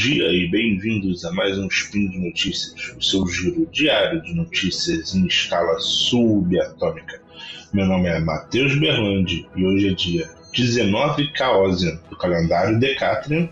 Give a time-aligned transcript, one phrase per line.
[0.00, 5.14] dia e bem-vindos a mais um Spin de Notícias, o seu giro diário de notícias
[5.14, 7.20] em escala subatômica.
[7.70, 13.50] Meu nome é Matheus Berlandi e hoje é dia 19 Caosian do calendário Decatrian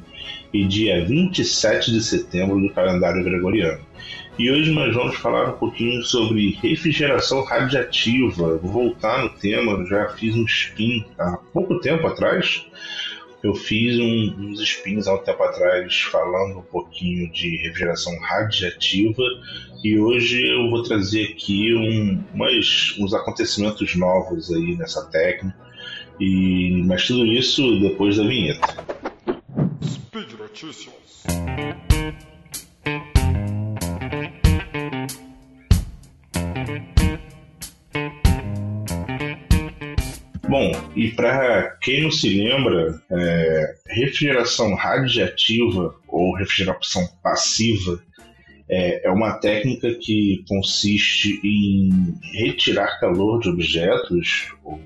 [0.50, 3.84] e dia 27 de setembro do calendário Gregoriano.
[4.38, 8.56] E hoje nós vamos falar um pouquinho sobre refrigeração radiativa.
[8.56, 12.64] Vou voltar no tema, já fiz um spin há pouco tempo atrás
[13.42, 19.22] eu fiz um, uns spins há um tempo atrás falando um pouquinho de refrigeração radiativa
[19.84, 25.56] e hoje eu vou trazer aqui um, umas, uns acontecimentos novos aí nessa técnica.
[26.18, 28.66] E, mas tudo isso depois da vinheta.
[29.84, 31.22] Speed Notícias.
[40.48, 48.02] Bom, e para quem não se lembra, é, refrigeração radiativa ou refrigeração passiva
[48.66, 51.90] é, é, uma técnica que consiste em
[52.32, 54.80] retirar calor de objetos ou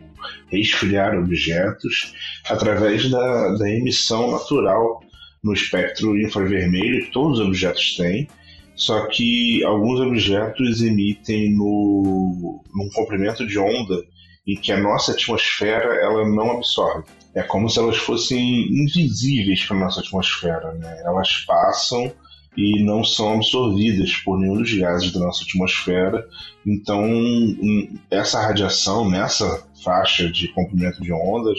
[0.50, 2.12] resfriar objetos
[2.48, 5.00] através da, da emissão natural
[5.44, 8.26] no espectro infravermelho que todos os objetos têm,
[8.74, 14.02] só que alguns objetos emitem no, num comprimento de onda
[14.46, 17.08] em que a nossa atmosfera ela não absorve.
[17.34, 20.72] É como se elas fossem invisíveis para a nossa atmosfera.
[20.72, 21.02] Né?
[21.04, 22.12] Elas passam
[22.56, 26.26] e não são absorvidas por nenhum dos gases da nossa atmosfera.
[26.66, 27.02] Então,
[28.10, 31.58] essa radiação nessa faixa de comprimento de ondas,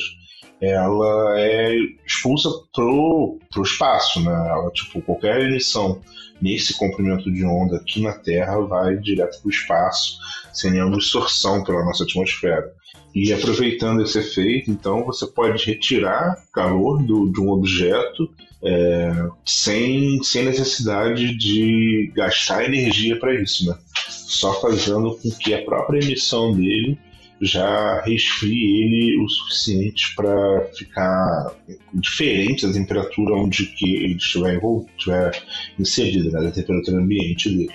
[0.72, 1.76] ela é
[2.06, 4.32] expulsa pro, pro espaço, né?
[4.32, 6.02] Ela, tipo, qualquer emissão
[6.42, 10.18] nesse comprimento de onda aqui na Terra vai direto para o espaço,
[10.54, 12.72] sem nenhuma distorção pela nossa atmosfera.
[13.16, 18.28] E aproveitando esse efeito, então você pode retirar calor do, de um objeto
[18.64, 23.78] é, sem, sem necessidade de gastar energia para isso, né?
[24.10, 26.98] Só fazendo com que a própria emissão dele
[27.42, 31.56] já resfrie ele o suficiente para ficar
[31.94, 34.62] diferente da temperatura onde que ele estiver,
[34.98, 35.44] estiver
[35.78, 37.74] inserido, né, da temperatura ambiente dele.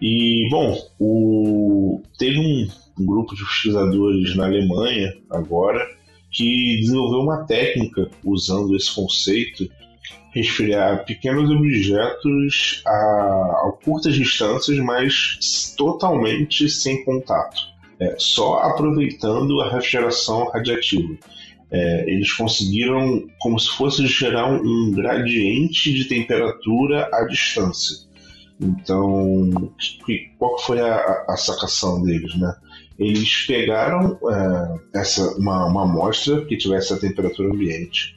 [0.00, 2.02] E, bom, o...
[2.18, 2.68] teve um,
[2.98, 5.86] um grupo de pesquisadores na Alemanha agora
[6.30, 9.68] que desenvolveu uma técnica usando esse conceito
[10.34, 17.71] resfriar pequenos objetos a, a curtas distâncias, mas totalmente sem contato
[18.02, 21.16] é, só aproveitando a refrigeração radiativa.
[21.70, 28.06] É, eles conseguiram, como se fosse gerar um gradiente de temperatura à distância.
[28.60, 29.50] Então,
[30.38, 32.54] qual foi a, a sacação deles, né?
[32.98, 38.16] Eles pegaram é, essa, uma, uma amostra que tivesse a temperatura ambiente,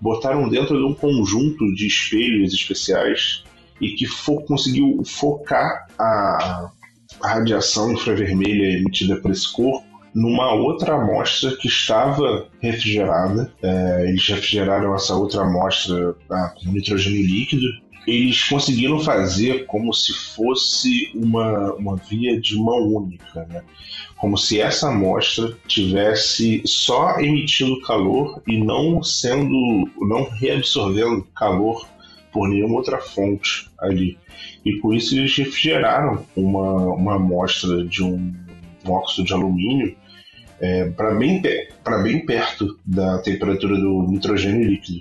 [0.00, 3.44] botaram dentro de um conjunto de espelhos especiais
[3.80, 6.70] e que fo conseguiu focar a
[7.28, 13.52] radiação infravermelha emitida por esse corpo numa outra amostra que estava refrigerada.
[13.62, 17.66] É, eles refrigeraram essa outra amostra ah, com nitrogênio líquido.
[18.06, 23.62] Eles conseguiram fazer como se fosse uma, uma via de mão única, né?
[24.16, 31.86] como se essa amostra tivesse só emitindo calor e não sendo, não reabsorvendo calor
[32.32, 34.18] por nenhuma outra fonte ali.
[34.64, 38.34] E com isso eles refrigeraram uma, uma amostra de um,
[38.84, 39.96] um óxido de alumínio
[40.60, 45.00] é, para bem, bem perto da temperatura do nitrogênio líquido.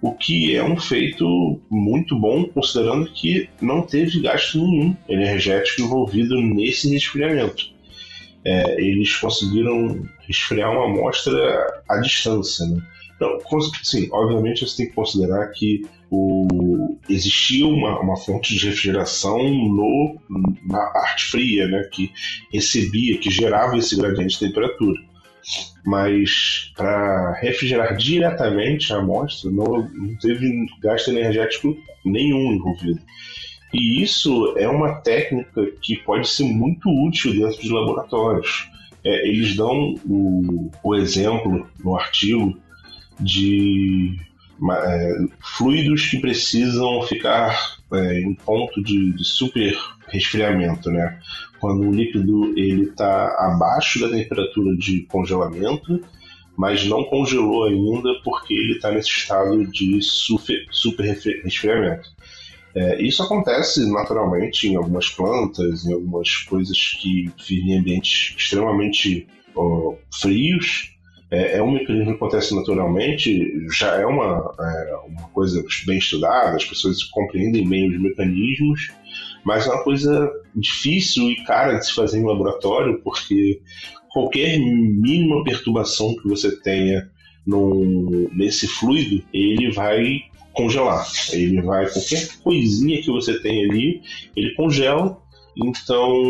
[0.00, 6.40] O que é um feito muito bom, considerando que não teve gasto nenhum energético envolvido
[6.40, 7.70] nesse resfriamento.
[8.44, 12.66] É, eles conseguiram resfriar uma amostra à distância.
[12.66, 12.82] Né?
[13.16, 13.38] Então,
[13.82, 20.20] sim, obviamente você tem que considerar que o, existia uma, uma fonte de refrigeração no,
[20.66, 22.12] na parte fria, né, que
[22.52, 25.00] recebia, que gerava esse gradiente de temperatura.
[25.84, 33.00] Mas para refrigerar diretamente a amostra, não, não teve gasto energético nenhum envolvido.
[33.72, 38.68] E isso é uma técnica que pode ser muito útil dentro de laboratórios.
[39.04, 42.56] É, eles dão o, o exemplo no artigo
[43.22, 44.18] de
[44.70, 49.76] é, fluidos que precisam ficar é, em ponto de, de, super
[50.08, 51.18] resfriamento, né?
[51.60, 56.00] Quando o líquido ele está abaixo da temperatura de congelamento,
[56.56, 61.04] mas não congelou ainda porque ele está nesse estado de super, super
[61.44, 62.10] resfriamento.
[62.74, 69.26] É, isso acontece naturalmente em algumas plantas, em algumas coisas que vivem em ambientes extremamente
[69.54, 70.94] ó, frios,
[71.32, 76.56] é, é um mecanismo que acontece naturalmente, já é uma, é uma coisa bem estudada,
[76.56, 78.92] as pessoas compreendem bem os mecanismos,
[79.42, 83.62] mas é uma coisa difícil e cara de se fazer em laboratório, porque
[84.10, 87.10] qualquer mínima perturbação que você tenha
[87.46, 90.20] no, nesse fluido, ele vai
[90.52, 91.06] congelar.
[91.32, 94.02] Ele vai, qualquer coisinha que você tem ali,
[94.36, 95.18] ele congela.
[95.56, 96.22] Então,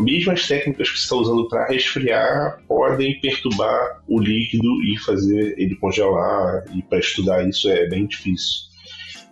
[0.00, 5.76] mesmo as técnicas que está usando para resfriar podem perturbar o líquido e fazer ele
[5.76, 6.64] congelar.
[6.74, 8.62] E para estudar isso é bem difícil,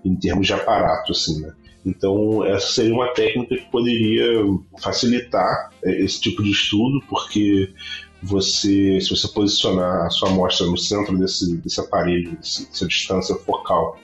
[0.04, 1.52] em termos de aparato, assim, né?
[1.84, 4.28] Então, essa seria uma técnica que poderia
[4.80, 7.72] facilitar é, esse tipo de estudo, porque
[8.22, 13.98] você, se você posicionar a sua amostra no centro desse, desse aparelho, dessa distância focal,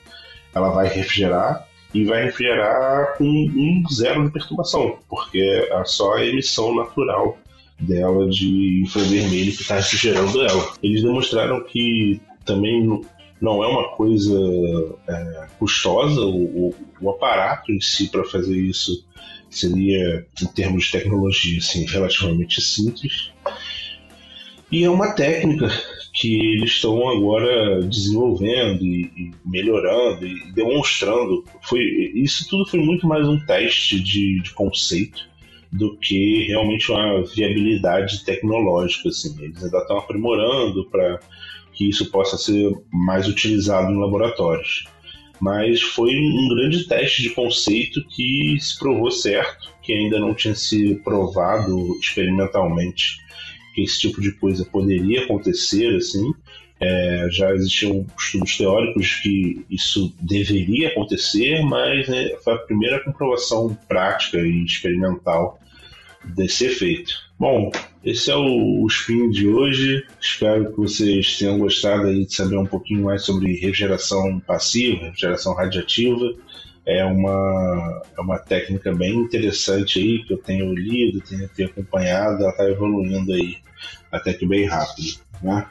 [0.54, 6.26] ela vai refrigerar e vai refrigerar com um zero de perturbação, porque é só a
[6.26, 7.38] emissão natural
[7.78, 10.74] dela de infravermelho que está refrigerando ela.
[10.82, 13.00] Eles demonstraram que também
[13.40, 14.36] não é uma coisa
[15.08, 19.04] é, custosa, o, o, o, aparato em si para fazer isso
[19.50, 23.30] seria, em termos de tecnologia, assim, relativamente simples.
[24.74, 25.68] E é uma técnica
[26.12, 31.44] que eles estão agora desenvolvendo e, e, melhorando e demonstrando.
[31.62, 31.80] Foi,
[32.12, 35.28] isso tudo foi muito mais um teste de, de conceito
[35.70, 39.10] do que realmente uma viabilidade tecnológica.
[39.10, 39.40] Assim.
[39.44, 41.20] Eles ainda estão aprimorando para
[41.72, 44.88] que isso possa ser mais utilizado em laboratórios.
[45.40, 50.56] Mas foi um grande teste de conceito que se provou certo, que ainda não tinha
[50.56, 53.22] sido provado experimentalmente
[53.74, 56.32] que esse tipo de coisa poderia acontecer, assim.
[56.80, 63.76] É, já existiam estudos teóricos que isso deveria acontecer, mas né, foi a primeira comprovação
[63.88, 65.58] prática e experimental
[66.24, 67.12] desse efeito.
[67.38, 67.70] Bom,
[68.04, 70.04] esse é o, o spin de hoje.
[70.20, 75.54] Espero que vocês tenham gostado aí de saber um pouquinho mais sobre refrigeração passiva, refrigeração
[75.54, 76.34] radiativa.
[76.86, 82.42] É uma, é uma técnica bem interessante aí que eu tenho lido, tenho, tenho acompanhado,
[82.42, 83.56] ela está evoluindo aí
[84.12, 85.18] até que bem rápido.
[85.42, 85.66] Né?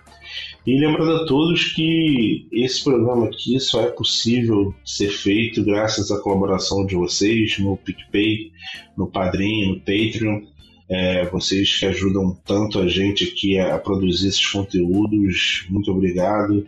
[0.65, 6.19] E lembrando a todos que esse programa aqui só é possível ser feito graças à
[6.19, 8.51] colaboração de vocês no PicPay,
[8.95, 10.41] no Padrim, no Patreon.
[10.89, 15.65] É, vocês que ajudam tanto a gente aqui a, produzir esses conteúdos.
[15.69, 16.65] Muito obrigado.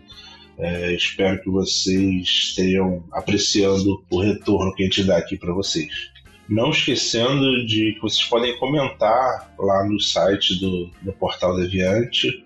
[0.57, 6.11] É, espero que vocês estejam apreciando o retorno que a gente dá aqui para vocês.
[6.47, 12.43] Não esquecendo de que vocês podem comentar lá no site do, do Portal Deviante,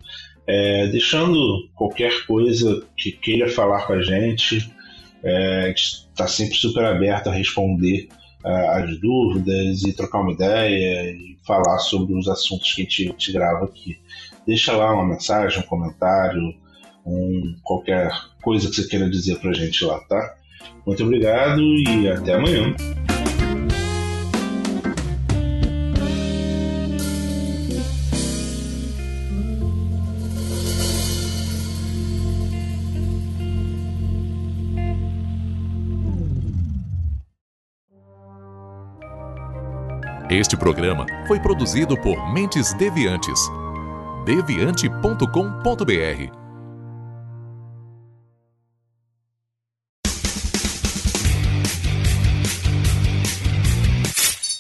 [0.48, 4.72] é, deixando qualquer coisa que queira falar com a gente.
[5.22, 8.08] É, está sempre super aberto a responder
[8.42, 13.12] as dúvidas e trocar uma ideia e falar sobre os assuntos que a gente, a
[13.12, 14.00] gente grava aqui.
[14.48, 16.56] Deixa lá uma mensagem, um comentário,
[17.10, 18.12] um, qualquer
[18.42, 20.36] coisa que você queira dizer pra gente lá, tá?
[20.86, 22.76] Muito obrigado e até amanhã.
[40.30, 43.40] Este programa foi produzido por Mentes Deviantes.
[44.26, 46.49] deviante.com.br.